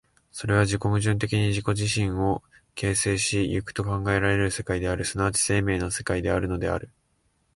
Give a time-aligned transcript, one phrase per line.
[0.31, 2.41] それは自己矛盾的に自己自身を
[2.73, 6.89] 形成し行くと考えられる世界である、即ち生命の世界であるのである。